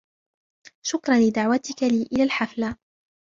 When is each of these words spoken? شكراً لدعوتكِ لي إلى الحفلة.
شكراً 0.85 1.19
لدعوتكِ 1.19 1.83
لي 1.83 2.01
إلى 2.03 2.23
الحفلة. 2.23 2.75